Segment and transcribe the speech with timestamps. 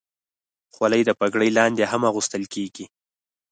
[0.73, 2.85] خولۍ د پګړۍ لاندې هم اغوستل کېږي.